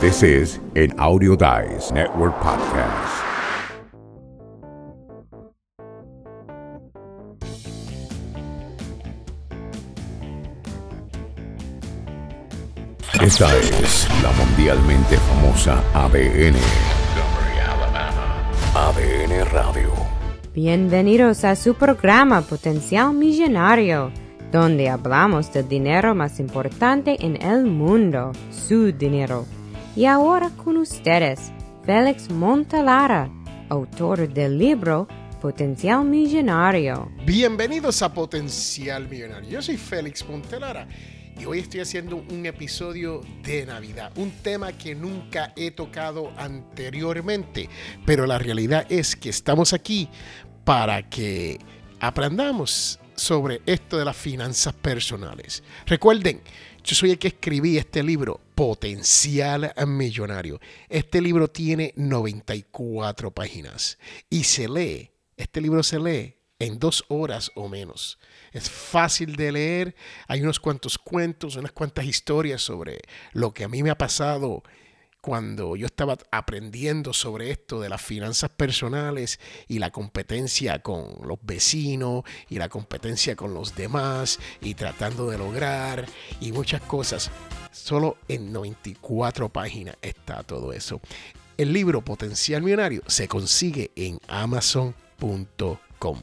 [0.00, 3.24] This is an Audio Dice Network podcast.
[13.20, 16.54] Esta es la mundialmente famosa ADN.
[18.76, 19.90] ADN Radio.
[20.54, 24.12] Bienvenidos a su programa Potencial Millonario,
[24.52, 29.57] donde hablamos del dinero más importante en el mundo, su dinero.
[29.98, 31.50] Y ahora con ustedes,
[31.84, 33.28] Félix Montalara,
[33.68, 35.08] autor del libro
[35.40, 37.10] Potencial Millonario.
[37.26, 39.50] Bienvenidos a Potencial Millonario.
[39.50, 40.86] Yo soy Félix Montelara
[41.36, 47.68] y hoy estoy haciendo un episodio de Navidad, un tema que nunca he tocado anteriormente,
[48.06, 50.08] pero la realidad es que estamos aquí
[50.64, 51.58] para que
[51.98, 55.64] aprendamos sobre esto de las finanzas personales.
[55.86, 56.40] Recuerden,
[56.84, 60.58] yo soy el que escribí este libro, Potencial Millonario.
[60.88, 67.52] Este libro tiene 94 páginas y se lee, este libro se lee en dos horas
[67.54, 68.18] o menos.
[68.50, 69.94] Es fácil de leer,
[70.26, 72.98] hay unos cuantos cuentos, unas cuantas historias sobre
[73.32, 74.64] lo que a mí me ha pasado
[75.20, 81.38] cuando yo estaba aprendiendo sobre esto de las finanzas personales y la competencia con los
[81.42, 86.06] vecinos y la competencia con los demás y tratando de lograr
[86.40, 87.30] y muchas cosas.
[87.72, 91.00] Solo en 94 páginas está todo eso.
[91.56, 96.20] El libro Potencial Millonario se consigue en amazon.com.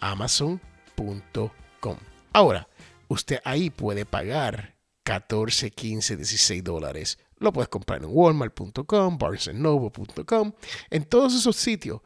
[0.00, 1.96] Amazon.com.
[2.32, 2.68] Ahora,
[3.08, 7.18] usted ahí puede pagar 14, 15, 16 dólares.
[7.38, 10.52] Lo puedes comprar en walmart.com, barnesandnoble.com,
[10.90, 12.00] en todos esos sitios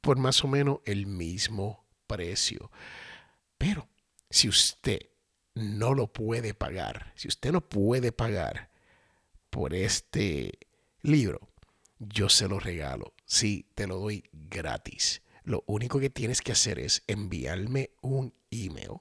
[0.00, 2.70] por más o menos el mismo precio.
[3.56, 3.88] Pero
[4.28, 5.00] si usted
[5.54, 8.70] no lo puede pagar, si usted no puede pagar
[9.48, 10.58] por este
[11.02, 11.48] libro,
[11.98, 13.14] yo se lo regalo.
[13.24, 15.22] Sí, te lo doy gratis.
[15.44, 19.00] Lo único que tienes que hacer es enviarme un email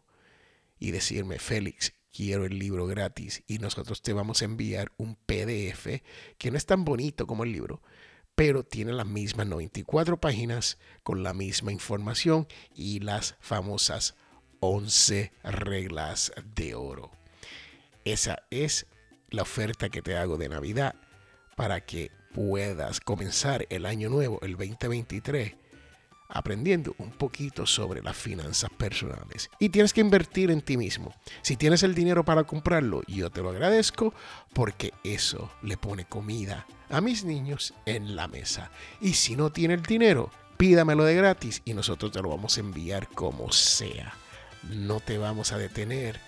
[0.79, 6.01] y decirme, Félix, quiero el libro gratis y nosotros te vamos a enviar un PDF
[6.37, 7.81] que no es tan bonito como el libro,
[8.35, 14.15] pero tiene las mismas 94 páginas con la misma información y las famosas
[14.59, 17.11] 11 reglas de oro.
[18.05, 18.85] Esa es
[19.29, 20.95] la oferta que te hago de Navidad
[21.55, 25.55] para que puedas comenzar el año nuevo, el 2023,
[26.33, 29.49] aprendiendo un poquito sobre las finanzas personales.
[29.59, 31.13] Y tienes que invertir en ti mismo.
[31.43, 34.13] Si tienes el dinero para comprarlo, yo te lo agradezco
[34.53, 38.71] porque eso le pone comida a mis niños en la mesa.
[38.99, 42.61] Y si no tiene el dinero, pídamelo de gratis y nosotros te lo vamos a
[42.61, 44.13] enviar como sea.
[44.69, 46.19] No te vamos a detener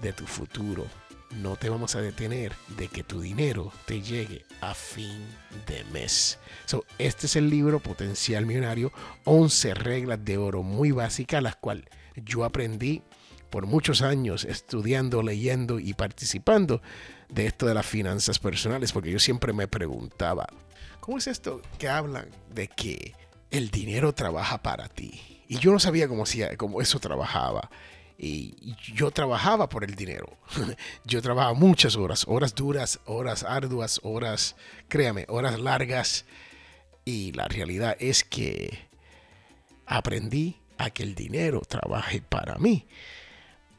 [0.00, 0.86] de tu futuro
[1.40, 5.24] no te vamos a detener de que tu dinero te llegue a fin
[5.66, 6.38] de mes.
[6.66, 8.92] So, este es el libro Potencial Millonario,
[9.24, 13.02] 11 reglas de oro muy básicas, las cuales yo aprendí
[13.50, 16.82] por muchos años estudiando, leyendo y participando
[17.28, 20.46] de esto de las finanzas personales, porque yo siempre me preguntaba,
[21.00, 23.14] ¿cómo es esto que hablan de que
[23.50, 25.44] el dinero trabaja para ti?
[25.48, 26.24] Y yo no sabía cómo,
[26.56, 27.70] cómo eso trabajaba.
[28.24, 30.38] Y yo trabajaba por el dinero.
[31.04, 34.54] yo trabajaba muchas horas, horas duras, horas arduas, horas,
[34.86, 36.24] créame, horas largas.
[37.04, 38.78] Y la realidad es que
[39.86, 42.86] aprendí a que el dinero trabaje para mí.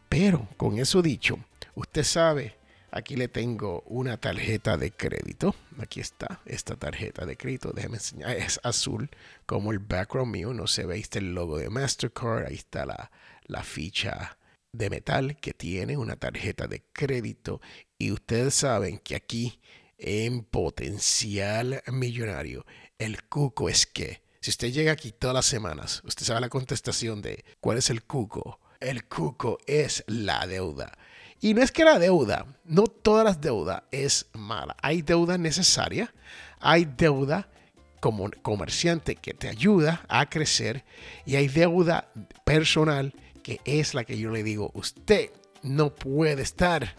[0.09, 1.39] Pero con eso dicho,
[1.75, 2.57] usted sabe,
[2.91, 5.55] aquí le tengo una tarjeta de crédito.
[5.79, 7.71] Aquí está, esta tarjeta de crédito.
[7.71, 8.31] Déjeme enseñar.
[8.31, 9.09] Es azul,
[9.45, 10.53] como el background mío.
[10.53, 12.47] No se ve, está el logo de Mastercard.
[12.47, 13.09] Ahí está la,
[13.45, 14.37] la ficha
[14.71, 17.61] de metal que tiene una tarjeta de crédito
[17.97, 19.59] y ustedes saben que aquí
[19.97, 22.65] en potencial millonario
[22.97, 27.21] el cuco es que si usted llega aquí todas las semanas, usted sabe la contestación
[27.21, 28.59] de cuál es el cuco.
[28.81, 30.91] El cuco es la deuda.
[31.39, 34.75] Y no es que la deuda, no todas las deudas es mala.
[34.81, 36.13] Hay deuda necesaria,
[36.59, 37.47] hay deuda
[38.01, 40.83] como comerciante que te ayuda a crecer
[41.25, 42.11] y hay deuda
[42.43, 43.13] personal
[43.43, 45.31] que es la que yo le digo, usted
[45.61, 46.95] no puede estar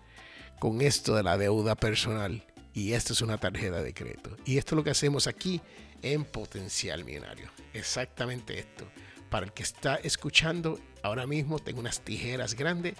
[0.60, 4.36] con esto de la deuda personal y esto es una tarjeta de crédito.
[4.44, 5.60] Y esto es lo que hacemos aquí
[6.02, 7.50] en Potencial Millonario.
[7.72, 8.86] Exactamente esto.
[9.30, 12.94] Para el que está escuchando, ahora mismo tengo unas tijeras grandes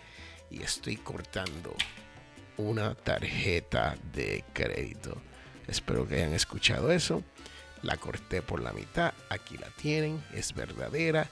[0.51, 1.75] y estoy cortando
[2.57, 5.21] una tarjeta de crédito.
[5.67, 7.23] Espero que hayan escuchado eso.
[7.83, 9.13] La corté por la mitad.
[9.29, 10.23] Aquí la tienen.
[10.33, 11.29] Es verdadera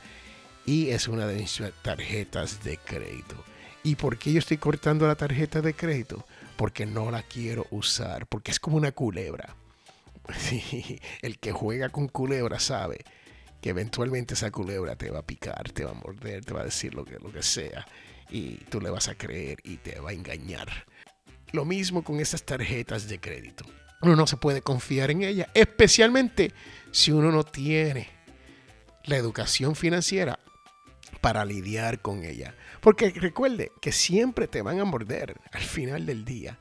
[0.67, 3.37] y es una de mis tarjetas de crédito.
[3.83, 6.25] ¿Y por qué yo estoy cortando la tarjeta de crédito?
[6.57, 9.57] Porque no la quiero usar, porque es como una culebra.
[11.23, 13.05] el que juega con culebra sabe
[13.61, 16.65] que eventualmente esa culebra te va a picar, te va a morder, te va a
[16.65, 17.87] decir lo que, lo que sea
[18.31, 20.69] y tú le vas a creer y te va a engañar.
[21.53, 23.65] Lo mismo con esas tarjetas de crédito.
[24.01, 26.53] Uno no se puede confiar en ellas, especialmente
[26.91, 28.09] si uno no tiene
[29.05, 30.39] la educación financiera
[31.23, 32.55] para lidiar con ella.
[32.81, 36.59] Porque recuerde que siempre te van a morder al final del día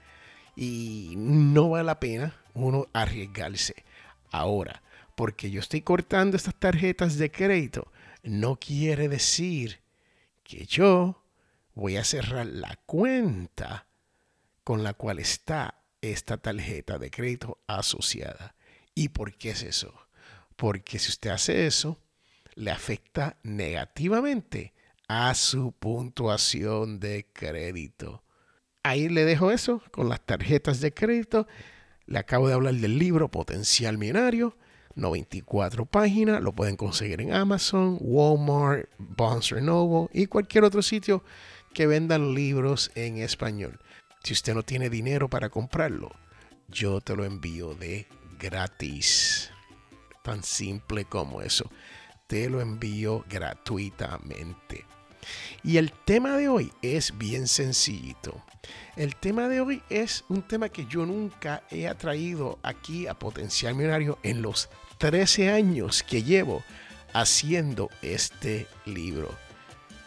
[0.56, 3.84] y no vale la pena uno arriesgarse.
[4.30, 4.84] Ahora,
[5.16, 7.92] porque yo estoy cortando estas tarjetas de crédito,
[8.24, 9.82] no quiere decir
[10.44, 11.24] que yo
[11.74, 13.88] voy a cerrar la cuenta
[14.64, 18.54] con la cual está esta tarjeta de crédito asociada.
[18.94, 19.92] ¿Y por qué es eso?
[20.56, 21.98] Porque si usted hace eso,
[22.56, 24.74] le afecta negativamente
[25.08, 28.24] a su puntuación de crédito.
[28.84, 31.48] Ahí le dejo eso con las tarjetas de crédito.
[32.06, 34.58] Le acabo de hablar del libro Potencial Millonario,
[34.96, 36.42] 94 páginas.
[36.42, 41.24] Lo pueden conseguir en Amazon, Walmart, Bonds Renovo y cualquier otro sitio
[41.74, 43.80] que vendan libros en español.
[44.24, 46.12] Si usted no tiene dinero para comprarlo,
[46.68, 48.08] yo te lo envío de
[48.40, 49.52] gratis.
[50.24, 51.70] Tan simple como eso.
[52.32, 54.86] Te lo envío gratuitamente.
[55.66, 58.42] Y el tema de hoy es bien sencillito.
[58.96, 63.76] El tema de hoy es un tema que yo nunca he atraído aquí a Potencial
[63.76, 64.70] Millonario en los
[65.00, 66.64] 13 años que llevo
[67.12, 69.38] haciendo este libro.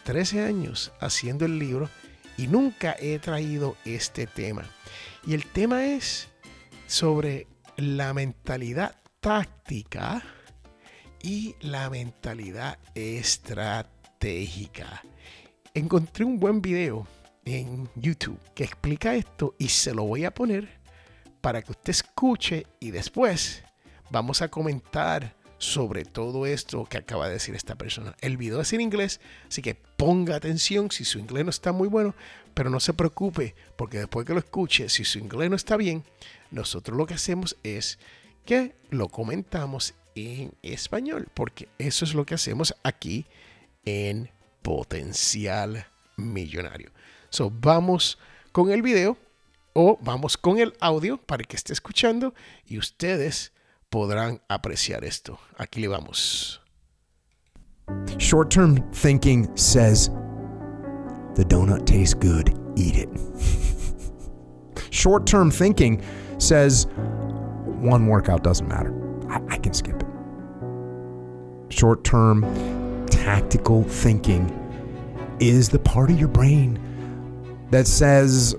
[0.05, 1.91] 13 años haciendo el libro
[2.37, 4.65] y nunca he traído este tema.
[5.27, 6.29] Y el tema es
[6.87, 7.45] sobre
[7.77, 10.23] la mentalidad táctica
[11.25, 15.03] y la mentalidad estratégica.
[15.73, 17.07] Encontré un buen video
[17.45, 20.69] en YouTube que explica esto y se lo voy a poner
[21.41, 23.63] para que usted escuche y después
[24.11, 28.15] vamos a comentar sobre todo esto que acaba de decir esta persona.
[28.21, 31.87] El video es en inglés, así que ponga atención si su inglés no está muy
[31.87, 32.13] bueno,
[32.53, 36.03] pero no se preocupe porque después que lo escuche, si su inglés no está bien,
[36.51, 37.97] nosotros lo que hacemos es
[38.45, 43.25] que lo comentamos en español, porque eso es lo que hacemos aquí
[43.85, 44.29] en
[44.61, 45.85] Potencial
[46.17, 46.91] Millonario.
[47.29, 48.17] So, vamos
[48.51, 49.17] con el video
[49.73, 52.33] o vamos con el audio para que esté escuchando
[52.65, 53.51] y ustedes
[53.89, 55.37] podrán apreciar esto.
[55.57, 56.61] Aquí le vamos.
[58.17, 60.09] Short term thinking says
[61.35, 63.09] the donut tastes good, eat it.
[64.89, 66.01] Short term thinking
[66.39, 66.87] says
[67.81, 68.93] one workout doesn't matter.
[69.29, 70.04] I, I can skip it.
[71.69, 74.61] Short term tactical thinking
[75.39, 76.79] is the part of your brain
[77.71, 78.55] that says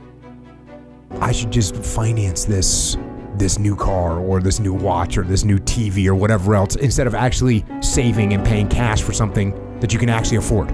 [1.21, 2.97] I should just finance this
[3.37, 7.07] this new car or this new watch or this new TV or whatever else instead
[7.07, 10.69] of actually saving and paying cash for something that you can actually afford.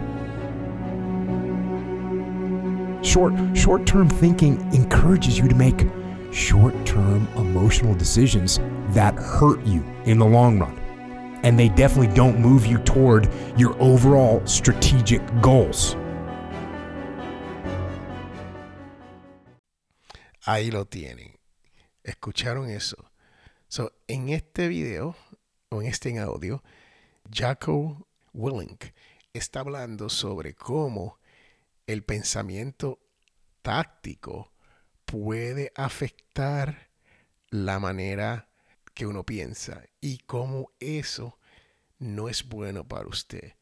[3.05, 5.87] Short short-term thinking encourages you to make
[6.32, 8.58] short-term emotional decisions
[8.90, 10.81] that hurt you in the long run.
[11.43, 15.97] And they definitely don't move you toward your overall strategic goals.
[20.47, 21.39] Ahí lo tienen.
[22.05, 22.97] ¿Escucharon eso?
[23.69, 25.17] So, en este video,
[25.71, 26.63] o en este audio,
[27.31, 28.87] Jaco Willink
[29.32, 31.19] está hablando sobre cómo
[31.87, 32.99] el pensamiento
[33.63, 34.53] táctico
[35.05, 36.91] puede afectar
[37.51, 38.49] la manera
[38.94, 41.39] que uno piensa y cómo eso
[41.99, 43.55] no es bueno para usted.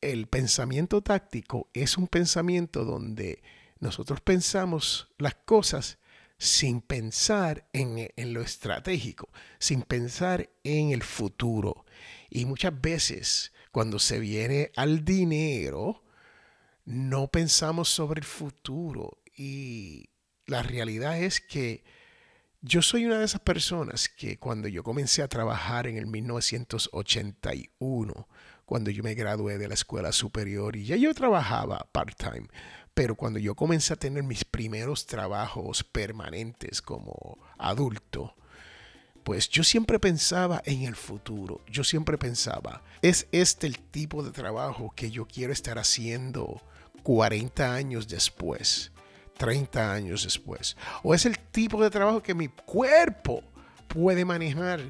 [0.00, 3.42] El pensamiento táctico es un pensamiento donde
[3.78, 5.98] nosotros pensamos las cosas
[6.38, 11.86] sin pensar en, lo estratégico, sin pensar en el futuro.
[12.28, 16.02] Y muchas veces cuando se viene al dinero,
[16.84, 19.18] no pensamos sobre el futuro.
[19.36, 20.10] Y
[20.46, 21.84] la realidad es que
[22.66, 28.26] yo soy una de esas personas que cuando yo comencé a trabajar en el 1981,
[28.64, 32.48] cuando yo me gradué de la escuela superior y ya yo trabajaba part-time,
[32.94, 38.34] pero cuando yo comencé a tener mis primeros trabajos permanentes como adulto,
[39.24, 41.60] pues yo siempre pensaba en el futuro.
[41.70, 46.62] Yo siempre pensaba, ¿es este el tipo de trabajo que yo quiero estar haciendo
[47.02, 48.90] 40 años después?
[49.36, 50.76] 30 años después.
[51.02, 53.42] O es el tipo de trabajo que mi cuerpo
[53.88, 54.80] puede manejar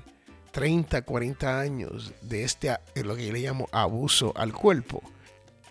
[0.52, 5.02] 30, 40 años de este, lo que yo le llamo abuso al cuerpo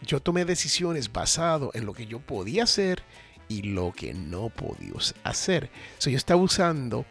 [0.05, 3.03] yo tomé decisiones basado en lo que yo podía hacer
[3.47, 5.69] y lo que no podía hacer.
[5.97, 7.05] So, yo estaba usando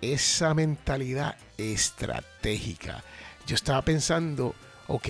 [0.00, 3.02] esa mentalidad estratégica.
[3.46, 4.54] Yo estaba pensando,
[4.86, 5.08] ok,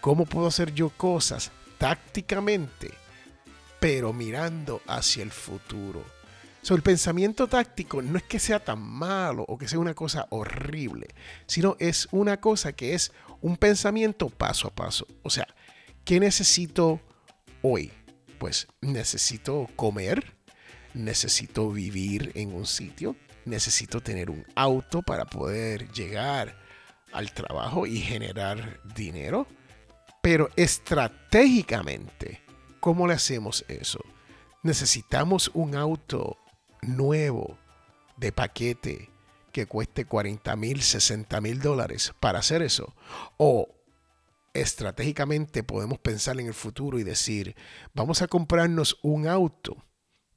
[0.00, 2.92] ¿cómo puedo hacer yo cosas tácticamente,
[3.84, 6.02] pero mirando hacia el futuro?
[6.62, 10.26] So, el pensamiento táctico no es que sea tan malo o que sea una cosa
[10.30, 11.08] horrible,
[11.44, 13.12] sino es una cosa que es
[13.42, 15.06] un pensamiento paso a paso.
[15.22, 15.46] O sea,
[16.02, 16.98] ¿qué necesito
[17.60, 17.92] hoy?
[18.38, 20.34] Pues necesito comer,
[20.94, 26.56] necesito vivir en un sitio, necesito tener un auto para poder llegar
[27.12, 29.46] al trabajo y generar dinero.
[30.22, 32.43] Pero estratégicamente,
[32.84, 34.00] ¿cómo le hacemos eso?
[34.62, 36.36] Necesitamos un auto
[36.82, 37.56] nuevo
[38.18, 39.08] de paquete
[39.52, 42.94] que cueste 40 mil, 60 mil dólares para hacer eso.
[43.38, 43.68] O
[44.52, 47.56] estratégicamente podemos pensar en el futuro y decir,
[47.94, 49.82] vamos a comprarnos un auto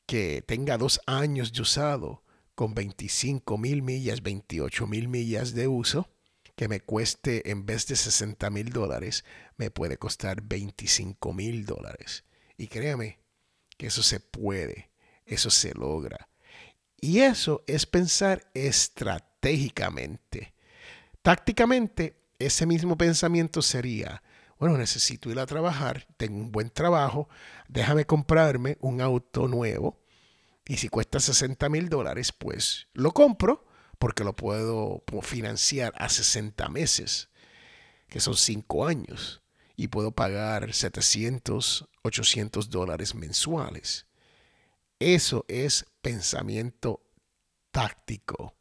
[0.06, 2.24] que tenga dos años de usado
[2.56, 6.08] con 25 mil millas, 28 mil millas de uso,
[6.56, 9.26] que me cueste en vez de 60 mil dólares,
[9.58, 12.24] me puede costar 25 mil dólares.
[12.58, 13.20] Y créame
[13.78, 14.92] que eso se puede,
[15.26, 16.28] eso se logra.
[17.00, 20.54] Y eso es pensar estratégicamente.
[21.22, 24.24] Tácticamente, ese mismo pensamiento sería,
[24.60, 27.30] bueno, necesito ir a trabajar, tengo un buen trabajo,
[27.68, 30.00] déjame comprarme un auto nuevo
[30.68, 33.66] y si cuesta 60 mil dólares, pues lo compro
[34.00, 37.30] porque lo puedo financiar a 60 meses,
[38.10, 39.42] que son 5 años,
[39.78, 44.08] y puedo pagar 700, 800 dólares mensuales.
[45.00, 47.04] Eso es pensamiento
[47.72, 48.56] táctico.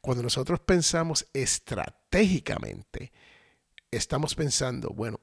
[0.00, 3.12] Cuando nosotros pensamos estratégicamente,
[3.90, 5.18] estamos pensando, bueno,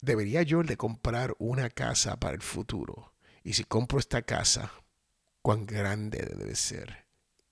[0.00, 3.12] debería yo de comprar una casa para el futuro.
[3.42, 4.72] Y si compro esta casa,
[5.42, 7.04] ¿cuán grande debe ser?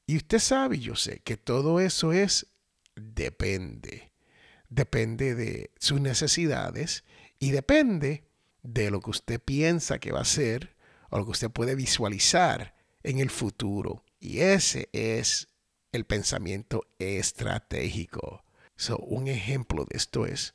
[0.07, 2.47] Y usted sabe, yo sé, que todo eso es
[2.95, 4.12] depende.
[4.75, 7.05] Depende de sus necesidades
[7.38, 8.25] y depende
[8.62, 10.76] de lo que usted piensa que va a ser
[11.11, 14.02] o lo que usted puede visualizar en el futuro.
[14.19, 15.49] Y ese es
[15.93, 18.45] el pensamiento estratégico.
[18.75, 20.55] So, un ejemplo de esto es,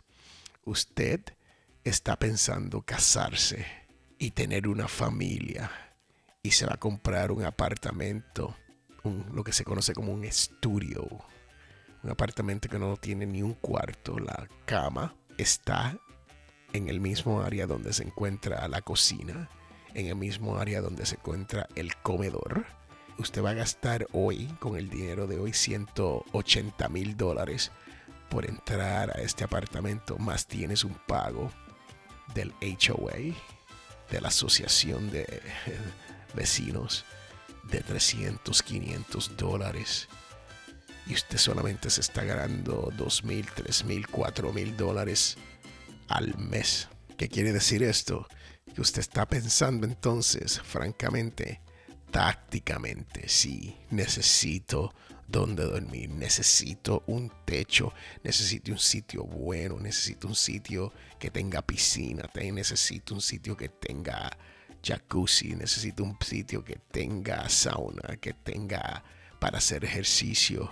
[0.66, 1.22] usted
[1.84, 3.68] está pensando casarse
[4.18, 5.70] y tener una familia
[6.42, 8.58] y se va a comprar un apartamento,
[9.32, 11.08] lo que se conoce como un estudio,
[12.08, 15.98] un apartamento que no tiene ni un cuarto, la cama está
[16.72, 19.50] en el mismo área donde se encuentra la cocina
[19.94, 22.66] en el mismo área donde se encuentra el comedor.
[23.18, 27.74] Usted va a gastar hoy, con el dinero de hoy, 180 mil dólares
[28.30, 31.52] por entrar a este apartamento, más tienes un pago
[32.34, 33.36] del HOA,
[34.12, 35.42] de la Asociación de
[36.36, 37.04] Vecinos,
[37.64, 40.08] de 300, 500 dólares.
[41.10, 45.38] Y usted solamente se está ganando 2 mil, 3 mil, 4 mil dólares
[46.10, 46.90] al mes.
[47.18, 48.28] ¿Qué quiere decir esto?
[48.78, 51.62] que usted está pensando entonces, francamente,
[52.12, 54.94] tácticamente, sí, necesito
[55.28, 57.92] donde dormir, necesito un techo,
[58.24, 64.30] necesito un sitio bueno, necesito un sitio que tenga piscina, necesito un sitio que tenga
[64.84, 69.04] jacuzzi, necesito un sitio que tenga sauna, que tenga
[69.40, 70.72] para hacer ejercicio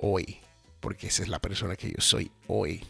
[0.00, 0.40] hoy,
[0.80, 2.84] porque esa es la persona que yo soy hoy.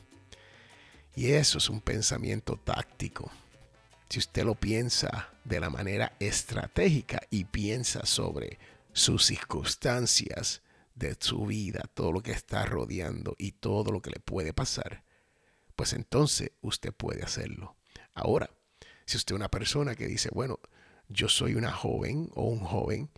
[1.16, 3.30] Y eso es un pensamiento táctico
[4.10, 8.58] si usted lo piensa de la manera estratégica y piensa sobre
[8.92, 10.62] sus circunstancias
[10.96, 15.04] de su vida, todo lo que está rodeando y todo lo que le puede pasar,
[15.76, 17.76] pues entonces usted puede hacerlo.
[18.12, 18.50] Ahora,
[19.06, 20.58] si usted es una persona que dice, bueno,
[21.08, 23.10] yo soy una joven o un joven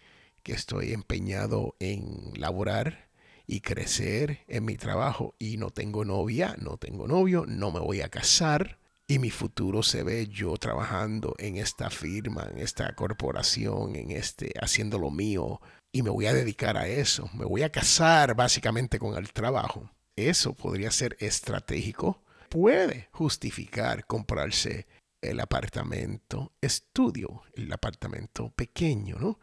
[0.43, 3.09] que estoy empeñado en laborar
[3.47, 8.01] y crecer en mi trabajo y no tengo novia, no tengo novio, no me voy
[8.01, 13.95] a casar, y mi futuro se ve yo trabajando en esta firma, en esta corporación,
[13.97, 15.61] en este, haciendo lo mío,
[15.93, 17.29] y me voy a dedicar a eso.
[17.35, 19.91] Me voy a casar básicamente con el trabajo.
[20.17, 22.23] Eso podría ser estratégico.
[22.49, 24.87] Puede justificar comprarse
[25.21, 29.39] el apartamento estudio, el apartamento pequeño, ¿no?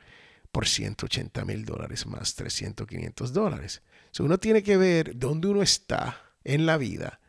[0.51, 3.81] Por 180 mil dólares más 300, 500 dólares.
[4.19, 7.19] uno tiene que ver dónde uno está en la vida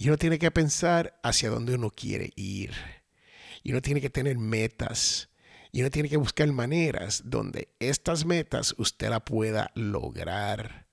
[0.00, 2.72] y uno tiene que pensar hacia dónde uno quiere ir.
[3.62, 5.28] Y uno tiene que tener metas.
[5.72, 10.86] Y uno tiene que buscar maneras donde estas metas usted la pueda lograr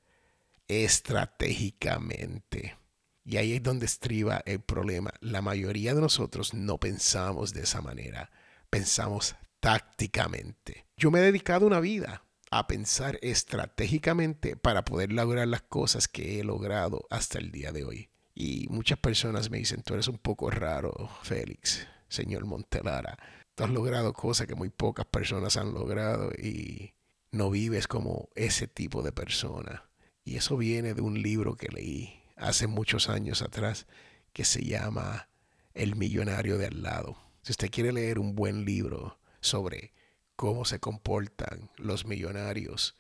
[0.68, 2.76] estratégicamente.
[3.24, 5.14] Y ahí es donde estriba el problema.
[5.22, 8.30] La mayoría de nosotros no pensamos de esa manera.
[8.70, 10.86] Pensamos tácticamente.
[10.96, 16.40] Yo me he dedicado una vida a pensar estratégicamente para poder lograr las cosas que
[16.40, 18.10] he logrado hasta el día de hoy.
[18.34, 23.18] Y muchas personas me dicen, tú eres un poco raro, Félix, señor Montelara.
[23.56, 26.94] Tú has logrado cosas que muy pocas personas han logrado y
[27.34, 29.84] no vives como ese tipo de persona.
[30.24, 33.86] Y eso viene de un libro que leí hace muchos años atrás
[34.32, 35.28] que se llama
[35.74, 37.18] El millonario de al lado.
[37.42, 39.94] Si usted quiere leer un buen libro sobre
[40.36, 42.96] cómo se comportan los millonarios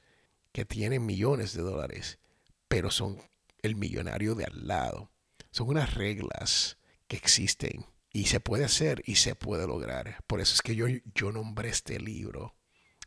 [0.52, 2.20] que tienen millones de dólares,
[2.68, 3.22] pero son
[3.62, 5.12] el millonario de al lado,
[5.52, 6.78] son unas reglas
[7.08, 10.24] que existen y se puede hacer y se puede lograr.
[10.26, 12.56] Por eso es que yo, yo nombré este libro,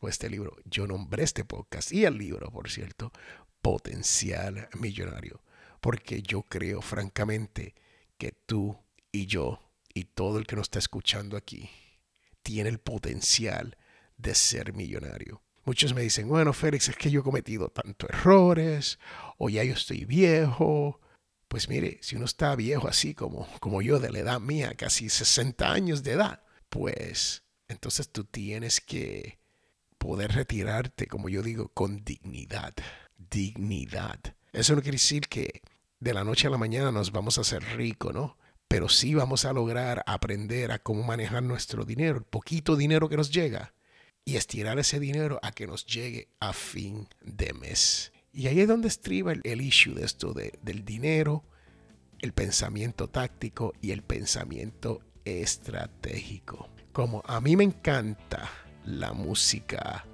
[0.01, 3.13] o este libro, yo nombré este podcast y el libro, por cierto,
[3.61, 5.43] Potencial Millonario.
[5.81, 7.75] Porque yo creo francamente
[8.17, 8.79] que tú
[9.13, 9.61] y yo
[9.93, 11.69] y todo el que nos está escuchando aquí
[12.43, 13.77] tiene el potencial
[14.17, 15.43] de ser millonario.
[15.65, 18.99] Muchos me dicen, bueno, Félix, es que yo he cometido tantos errores,
[19.39, 21.01] o ya yo estoy viejo,
[21.49, 25.09] pues mire, si uno está viejo así como, como yo, de la edad mía, casi
[25.09, 29.39] 60 años de edad, pues entonces tú tienes que
[29.99, 32.75] poder retirarte, como yo digo, con dignidad.
[33.17, 34.19] Dignidad.
[34.53, 35.63] Eso no quiere decir que
[35.99, 38.39] de la noche a la mañana nos vamos a hacer ricos, ¿no?
[38.71, 43.17] Pero sí vamos a lograr aprender a cómo manejar nuestro dinero, el poquito dinero que
[43.17, 43.75] nos llega,
[44.25, 48.13] y estirar ese dinero a que nos llegue a fin de mes.
[48.33, 51.43] Y ahí es donde estriba el, issue de esto del dinero,
[52.21, 56.69] el pensamiento táctico y el pensamiento estratégico.
[56.93, 58.49] Como a mí me encanta
[58.85, 60.07] la música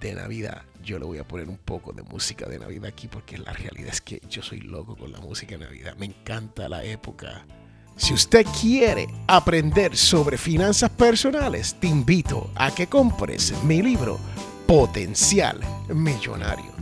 [0.00, 3.38] de Navidad, yo le voy a poner un poco de música de Navidad aquí porque
[3.38, 5.94] la realidad es que yo soy loco con la música de Navidad.
[5.98, 7.46] Me encanta la época.
[7.96, 14.18] Si usted quiere aprender sobre finanzas personales, te invito a que compres mi libro
[14.66, 16.72] Potencial Millonario.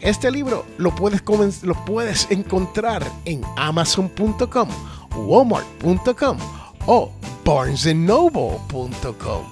[0.00, 1.22] Este libro lo puedes,
[1.62, 4.68] lo puedes encontrar en amazon.com,
[5.16, 6.38] walmart.com
[6.86, 7.10] o
[7.44, 9.42] barnesandnoble.com.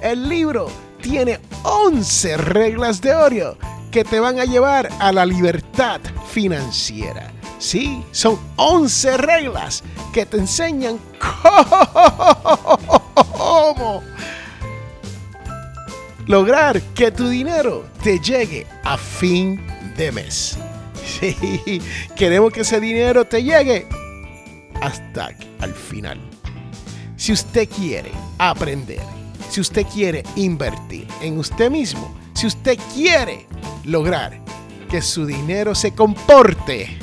[0.00, 0.68] El libro
[1.00, 3.56] tiene 11 reglas de oro
[3.90, 7.32] que te van a llevar a la libertad financiera.
[7.60, 10.98] Sí, son 11 reglas que te enseñan
[13.42, 14.02] cómo
[16.26, 19.60] lograr que tu dinero te llegue a fin
[19.94, 20.56] de mes.
[21.04, 21.82] Sí,
[22.16, 23.86] queremos que ese dinero te llegue
[24.80, 26.18] hasta al final.
[27.16, 29.02] Si usted quiere aprender,
[29.50, 33.46] si usted quiere invertir en usted mismo, si usted quiere
[33.84, 34.40] lograr
[34.88, 36.98] que su dinero se comporte,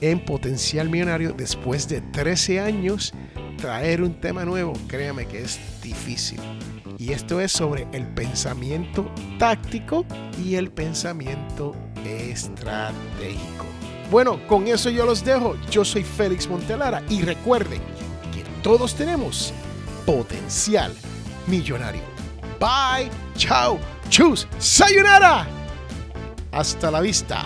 [0.01, 3.13] en Potencial Millonario después de 13 años.
[3.57, 6.39] Traer un tema nuevo, créame que es difícil.
[6.97, 10.05] Y esto es sobre el pensamiento táctico
[10.41, 11.73] y el pensamiento
[12.05, 13.72] estratégico.
[14.11, 15.55] Bueno, con eso yo los dejo.
[15.69, 17.81] Yo soy Félix Montelara y recuerden
[18.33, 19.53] que todos tenemos
[20.05, 20.93] potencial
[21.47, 22.01] millonario.
[22.59, 25.45] Bye, chao, chus, sayonara.
[26.51, 27.45] Hasta la vista,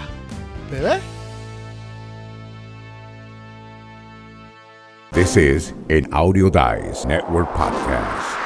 [0.69, 0.99] bebé.
[5.13, 8.36] This is an Audio Dice Network podcast.